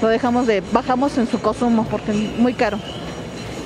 [0.00, 2.78] lo dejamos de, bajamos en su consumo porque es muy caro.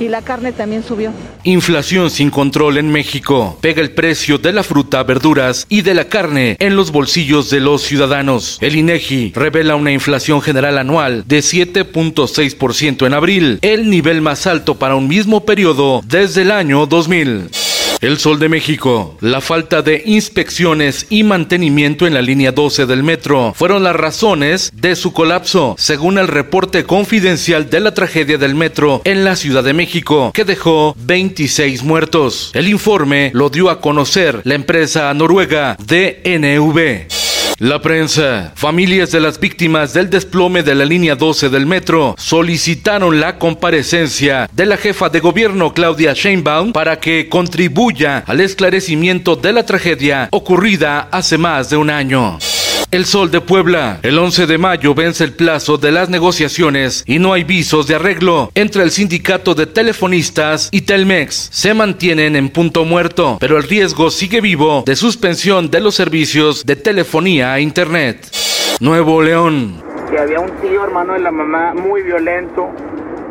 [0.00, 1.12] Y la carne también subió.
[1.44, 3.56] Inflación sin control en México.
[3.60, 7.60] Pega el precio de la fruta, verduras y de la carne en los bolsillos de
[7.60, 8.58] los ciudadanos.
[8.60, 14.74] El INEGI revela una inflación general anual de 7.6% en abril, el nivel más alto
[14.74, 17.73] para un mismo periodo desde el año 2000.
[18.00, 23.02] El Sol de México, la falta de inspecciones y mantenimiento en la línea 12 del
[23.02, 28.54] metro fueron las razones de su colapso, según el reporte confidencial de la tragedia del
[28.54, 32.50] metro en la Ciudad de México, que dejó 26 muertos.
[32.54, 37.23] El informe lo dio a conocer la empresa noruega DNV.
[37.58, 43.20] La prensa, familias de las víctimas del desplome de la línea 12 del metro solicitaron
[43.20, 49.52] la comparecencia de la jefa de gobierno Claudia Sheinbaum para que contribuya al esclarecimiento de
[49.52, 52.38] la tragedia ocurrida hace más de un año.
[52.94, 53.98] El Sol de Puebla.
[54.04, 57.96] El 11 de mayo vence el plazo de las negociaciones y no hay visos de
[57.96, 61.48] arreglo entre el sindicato de telefonistas y Telmex.
[61.50, 66.64] Se mantienen en punto muerto, pero el riesgo sigue vivo de suspensión de los servicios
[66.64, 68.28] de telefonía a Internet.
[68.78, 69.82] Nuevo León.
[70.08, 72.70] Que había un tío hermano de la mamá muy violento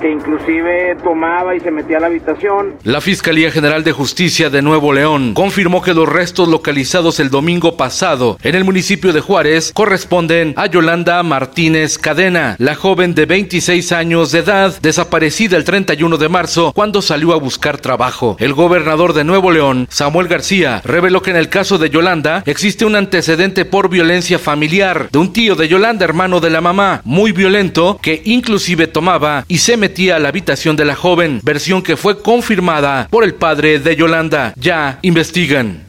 [0.00, 2.74] que inclusive tomaba y se metía a la habitación.
[2.84, 7.76] La Fiscalía General de Justicia de Nuevo León confirmó que los restos localizados el domingo
[7.76, 13.92] pasado en el municipio de Juárez corresponden a Yolanda Martínez Cadena, la joven de 26
[13.92, 18.36] años de edad, desaparecida el 31 de marzo cuando salió a buscar trabajo.
[18.38, 22.84] El gobernador de Nuevo León, Samuel García, reveló que en el caso de Yolanda existe
[22.84, 27.32] un antecedente por violencia familiar de un tío de Yolanda, hermano de la mamá, muy
[27.32, 31.96] violento, que inclusive tomaba y se metía a la habitación de la joven, versión que
[31.96, 34.52] fue confirmada por el padre de Yolanda.
[34.56, 35.86] Ya investigan.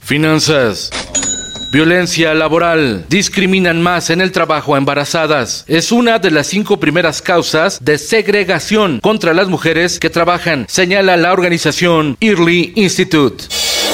[0.00, 0.90] Finanzas.
[1.72, 3.04] Violencia laboral.
[3.08, 5.64] Discriminan más en el trabajo a embarazadas.
[5.68, 11.16] Es una de las cinco primeras causas de segregación contra las mujeres que trabajan, señala
[11.16, 13.44] la organización Early Institute.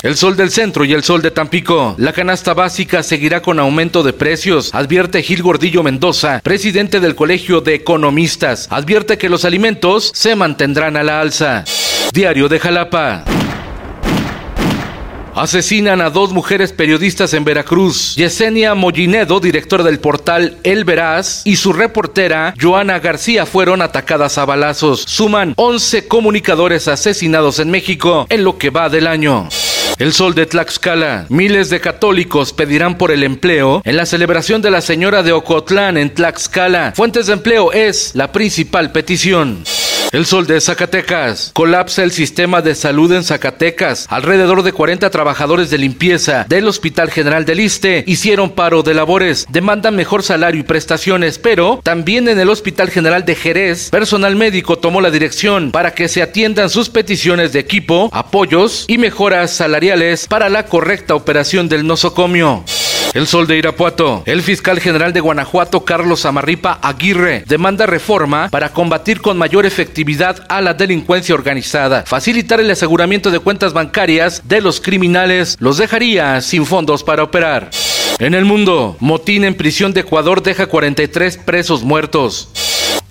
[0.07, 1.97] El sol del centro y el sol de Tampico.
[1.99, 7.61] La canasta básica seguirá con aumento de precios, advierte Gil Gordillo Mendoza, presidente del Colegio
[7.61, 8.69] de Economistas.
[8.71, 11.65] Advierte que los alimentos se mantendrán a la alza.
[12.13, 13.25] Diario de Jalapa.
[15.35, 18.15] Asesinan a dos mujeres periodistas en Veracruz.
[18.15, 24.45] Yesenia Mollinedo, directora del portal El Veraz, y su reportera Joana García fueron atacadas a
[24.45, 25.03] balazos.
[25.03, 29.49] Suman 11 comunicadores asesinados en México en lo que va del año.
[29.99, 31.25] El sol de Tlaxcala.
[31.31, 35.97] Miles de católicos pedirán por el empleo en la celebración de la Señora de Ocotlán
[35.97, 36.93] en Tlaxcala.
[36.95, 39.65] Fuentes de empleo es la principal petición.
[40.13, 41.51] El sol de Zacatecas.
[41.53, 44.07] Colapsa el sistema de salud en Zacatecas.
[44.09, 49.47] Alrededor de 40 trabajadores de limpieza del Hospital General del Iste hicieron paro de labores.
[49.49, 54.79] Demandan mejor salario y prestaciones, pero también en el Hospital General de Jerez, personal médico
[54.79, 60.27] tomó la dirección para que se atiendan sus peticiones de equipo, apoyos y mejoras salariales
[60.29, 62.65] para la correcta operación del nosocomio.
[63.17, 64.23] El Sol de Irapuato.
[64.27, 70.45] El fiscal general de Guanajuato, Carlos Amarripa Aguirre, demanda reforma para combatir con mayor efectividad
[70.51, 72.05] a la delincuencia organizada.
[72.05, 77.71] Facilitar el aseguramiento de cuentas bancarias de los criminales los dejaría sin fondos para operar.
[78.19, 82.51] En el mundo, motín en prisión de Ecuador deja 43 presos muertos.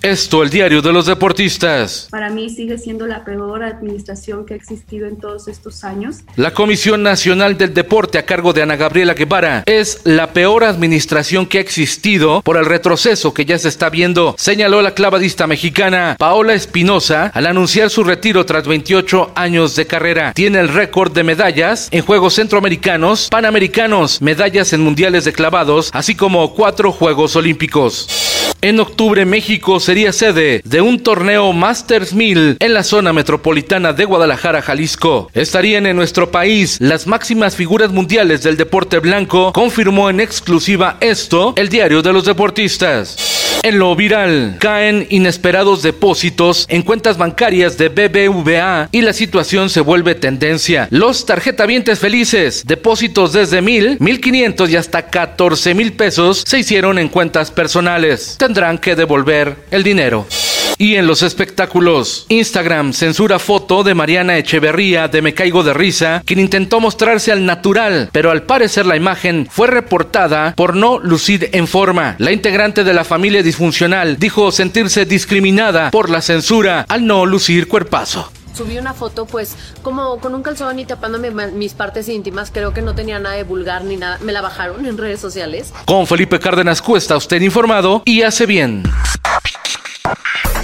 [0.02, 2.08] Esto, el diario de los deportistas.
[2.10, 6.18] Para mí sigue siendo la peor administración que ha existido en todos estos años.
[6.36, 11.46] La Comisión Nacional del Deporte a cargo de Ana Gabriela Guevara es la peor administración
[11.46, 16.16] que ha existido por el retroceso que ya se está viendo, señaló la clavadista mexicana
[16.18, 20.32] Paola Espinosa al anunciar su retiro tras 28 años de carrera.
[20.34, 26.14] Tiene el récord de medallas en Juegos Centroamericanos, Panamericanos, medallas en Mundiales de Clavados, así
[26.14, 28.55] como cuatro Juegos Olímpicos.
[28.62, 34.06] En octubre México sería sede de un torneo Masters 1000 en la zona metropolitana de
[34.06, 35.28] Guadalajara, Jalisco.
[35.34, 41.52] Estarían en nuestro país las máximas figuras mundiales del deporte blanco, confirmó en exclusiva esto
[41.56, 43.45] el diario de los deportistas.
[43.66, 49.80] En lo viral, caen inesperados depósitos en cuentas bancarias de BBVA y la situación se
[49.80, 50.86] vuelve tendencia.
[50.92, 56.96] Los tarjetavientes felices, depósitos desde mil, mil quinientos y hasta catorce mil pesos se hicieron
[56.96, 58.36] en cuentas personales.
[58.38, 60.28] Tendrán que devolver el dinero.
[60.78, 66.22] Y en los espectáculos, Instagram censura foto de Mariana Echeverría de Me Caigo de Risa,
[66.26, 71.48] quien intentó mostrarse al natural, pero al parecer la imagen fue reportada por no lucir
[71.52, 72.16] en forma.
[72.18, 77.68] La integrante de la familia disfuncional dijo sentirse discriminada por la censura al no lucir
[77.68, 82.50] cuerpazo subí una foto pues como con un calzón y tapándome mis partes íntimas.
[82.50, 84.18] Creo que no tenía nada de vulgar ni nada.
[84.22, 85.74] Me la bajaron en redes sociales.
[85.84, 88.82] Con Felipe Cárdenas Cuesta, usted informado y hace bien.